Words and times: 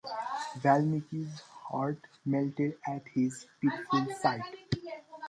Valmiki's 0.57 1.41
heart 1.41 1.99
melted 2.25 2.75
at 2.87 3.03
this 3.13 3.45
pitiful 3.61 4.03
sight. 4.19 4.41